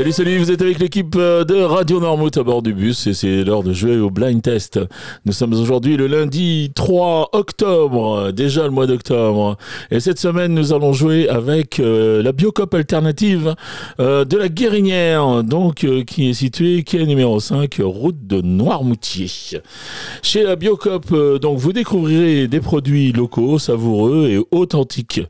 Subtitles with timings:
[0.00, 3.12] Salut, salut, vous êtes avec l'équipe euh, de Radio Normouth à bord du bus et
[3.12, 4.80] c'est l'heure de jouer au blind test.
[5.26, 9.58] Nous sommes aujourd'hui le lundi 3 octobre, déjà le mois d'octobre.
[9.90, 13.54] Et cette semaine, nous allons jouer avec euh, la Biocop alternative
[14.00, 19.60] euh, de la Guérinière, donc qui est située, qui est numéro 5, route de Noirmoutier.
[20.22, 21.12] Chez la Biocop,
[21.42, 25.20] donc vous découvrirez des produits locaux, savoureux et authentiques.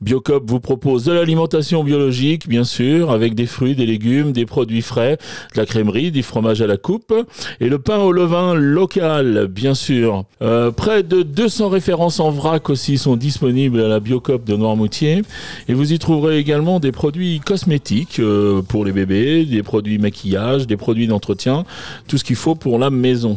[0.00, 4.82] Biocop vous propose de l'alimentation biologique, bien sûr, avec des fruits, des légumes des produits
[4.82, 5.18] frais,
[5.54, 7.12] de la crèmerie, du fromage à la coupe
[7.60, 10.24] et le pain au levain local, bien sûr.
[10.42, 15.22] Euh, près de 200 références en vrac aussi sont disponibles à la Biocop de Noirmoutier
[15.68, 20.66] et vous y trouverez également des produits cosmétiques euh, pour les bébés, des produits maquillage,
[20.66, 21.64] des produits d'entretien,
[22.08, 23.34] tout ce qu'il faut pour la maison.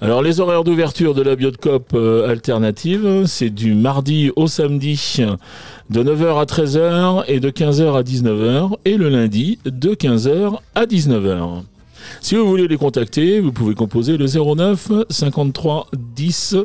[0.00, 4.96] Alors les horaires d'ouverture de la Biocop euh, alternative, c'est du mardi au samedi
[5.90, 10.09] de 9h à 13h et de 15h à 19h et le lundi de 15h
[10.74, 11.62] à 19h.
[12.20, 16.56] Si vous voulez les contacter, vous pouvez composer le 09 53 10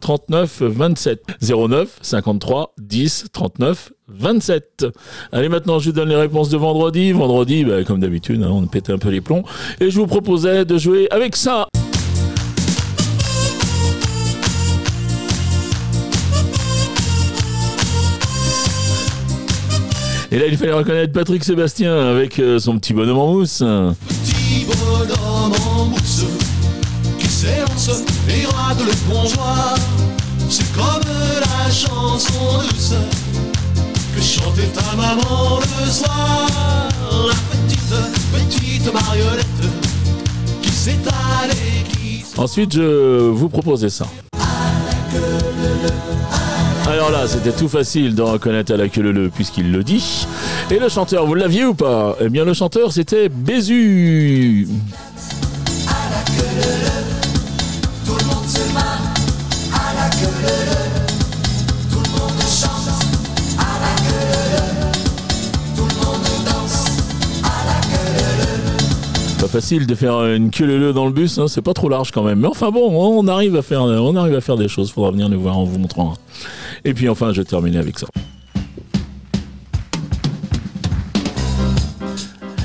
[0.00, 1.22] 39 27.
[1.42, 4.86] 09 53 10 39 27.
[5.32, 7.12] Allez, maintenant, je vous donne les réponses de vendredi.
[7.12, 9.44] Vendredi, bah, comme d'habitude, hein, on pétait un peu les plombs.
[9.80, 11.68] Et je vous proposais de jouer avec ça.
[20.32, 23.58] Et là, il fallait reconnaître Patrick Sébastien avec euh, son petit bonhomme en mousse.
[23.58, 26.24] Petit bonhomme en mousse
[27.18, 29.74] qui s'élance et rate le bonjour.
[30.48, 31.02] C'est comme
[31.40, 32.94] la chanson douce
[34.14, 36.46] que chantait ta maman le soir.
[37.26, 37.92] La petite,
[38.32, 39.46] petite marionnette
[40.62, 42.24] qui s'étale et qui...
[42.36, 44.06] Ensuite, je vous proposais ça.
[46.90, 50.26] Alors là, c'était tout facile de reconnaître à la queue le puisqu'il le dit.
[50.72, 52.16] Et le chanteur, vous l'aviez ou pas?
[52.20, 54.66] Eh bien, le chanteur, c'était Bézu.
[69.50, 72.22] Facile de faire une queue leu dans le bus, hein, c'est pas trop large quand
[72.22, 72.38] même.
[72.38, 74.92] Mais enfin bon, on arrive à faire, on arrive à faire des choses.
[74.92, 76.14] Faudra venir nous voir en vous montrant.
[76.84, 78.06] Et puis enfin, je vais terminer avec ça.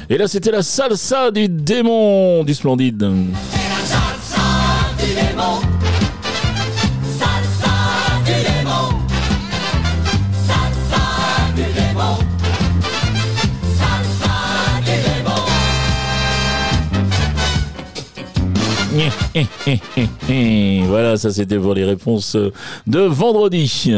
[0.09, 3.11] Et là, c'était la salsa du démon du splendide.
[3.87, 4.41] Salsa
[4.99, 5.74] du démon
[20.87, 22.37] Voilà, ça c'était pour les réponses
[22.87, 23.91] de vendredi.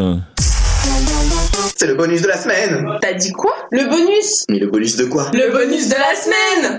[1.76, 3.52] C'est le bonus de la semaine T'as dit quoi?
[3.72, 5.30] Le bonus Mais le bonus de quoi?
[5.34, 6.78] Le bonus de la semaine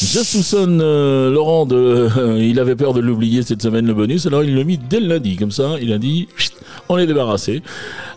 [0.00, 2.08] Je soupçonne euh, Laurent de.
[2.16, 5.00] euh, il avait peur de l'oublier cette semaine le bonus, alors il l'a mis dès
[5.00, 5.36] le lundi.
[5.36, 6.52] Comme ça, il a dit Chut,
[6.88, 7.62] on est débarrassé.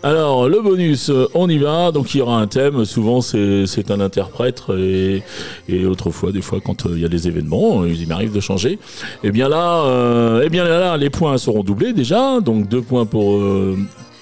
[0.04, 1.92] Alors, le bonus, euh, on y va.
[1.92, 2.86] Donc, il y aura un thème.
[2.86, 4.64] Souvent, c'est un interprète.
[4.70, 5.24] Et,
[5.86, 8.78] autrefois, des fois, quand euh, il y a des événements, euh, il m'arrive de changer.
[9.24, 12.40] Et bien là, eh bien là, les points seront doublés déjà.
[12.40, 13.40] Donc, deux points pour.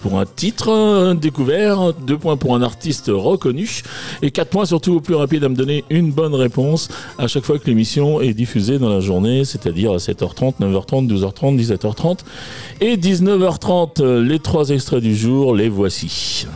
[0.03, 3.83] Pour un titre découvert, deux points pour un artiste reconnu
[4.21, 7.45] et quatre points surtout au plus rapide à me donner une bonne réponse à chaque
[7.45, 12.19] fois que l'émission est diffusée dans la journée, c'est-à-dire à 7h30, 9h30, 12h30, 17h30
[12.81, 14.03] et 19h30.
[14.19, 16.47] Les trois extraits du jour, les voici.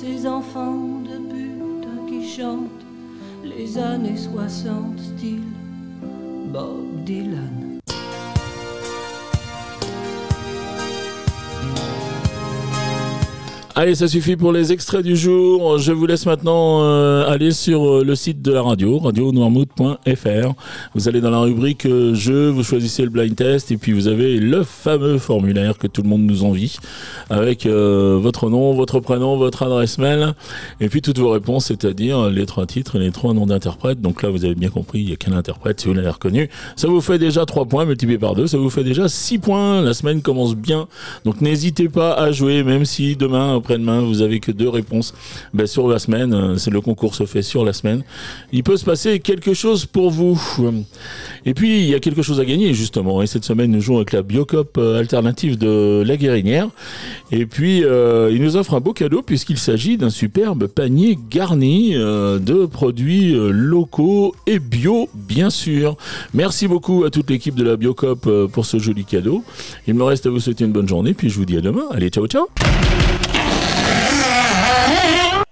[0.00, 2.86] Ces enfants de putain qui chantent
[3.44, 5.42] les années 60 style
[6.50, 7.69] Bob Dylan.
[13.80, 15.78] Allez, ça suffit pour les extraits du jour.
[15.78, 20.52] Je vous laisse maintenant euh, aller sur euh, le site de la radio, radionoirmouth.fr.
[20.94, 24.06] Vous allez dans la rubrique euh, jeux, vous choisissez le blind test et puis vous
[24.06, 26.76] avez le fameux formulaire que tout le monde nous envie
[27.30, 30.34] avec euh, votre nom, votre prénom, votre adresse mail
[30.82, 34.02] et puis toutes vos réponses, c'est-à-dire les trois titres et les trois noms d'interprètes.
[34.02, 36.50] Donc là, vous avez bien compris, il n'y a qu'un interprète si vous l'avez reconnu.
[36.76, 39.80] Ça vous fait déjà trois points multipliés par deux, ça vous fait déjà six points.
[39.80, 40.86] La semaine commence bien.
[41.24, 45.14] Donc n'hésitez pas à jouer, même si demain, après-demain, vous avez que deux réponses
[45.54, 46.34] ben, sur la semaine.
[46.34, 48.02] euh, C'est le concours se fait sur la semaine.
[48.52, 50.40] Il peut se passer quelque chose pour vous.
[51.46, 53.22] Et puis, il y a quelque chose à gagner, justement.
[53.22, 56.68] Et cette semaine, nous jouons avec la Biocop euh, alternative de La Guérinière.
[57.30, 61.92] Et puis, euh, il nous offre un beau cadeau puisqu'il s'agit d'un superbe panier garni
[61.94, 65.96] de produits locaux et bio, bien sûr.
[66.34, 69.44] Merci beaucoup à toute l'équipe de la Biocop pour ce joli cadeau.
[69.86, 71.84] Il me reste à vous souhaiter une bonne journée, puis je vous dis à demain.
[71.92, 72.46] Allez, ciao, ciao